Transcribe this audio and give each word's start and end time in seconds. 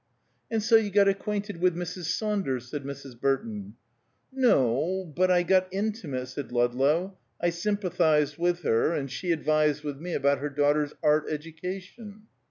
"And 0.49 0.63
so 0.63 0.77
you 0.77 0.89
got 0.89 1.07
acquainted 1.07 1.57
with 1.57 1.75
Mrs. 1.75 2.05
Saunders?" 2.05 2.71
said 2.71 2.83
Mrs. 2.83 3.21
Burton. 3.21 3.75
"No. 4.33 5.05
But 5.15 5.29
I 5.29 5.43
got 5.43 5.67
intimate," 5.69 6.25
said 6.25 6.51
Ludlow. 6.51 7.19
"I 7.39 7.51
sympathized 7.51 8.39
with 8.39 8.63
her, 8.63 8.93
and 8.93 9.11
she 9.11 9.31
advised 9.31 9.83
with 9.83 9.99
me 9.99 10.15
about 10.15 10.39
her 10.39 10.49
daughter's 10.49 10.95
art 11.03 11.25
education." 11.29 12.23